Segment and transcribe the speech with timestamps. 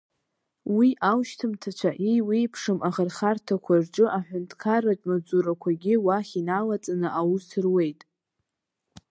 [0.75, 8.01] Уи аушьҭымҭацәа еиуеиԥшым ахырхарҭақәа рҿы, аҳәынҭқарратә маҵзурақәагьы уахь иналаҵаны, аус руеит.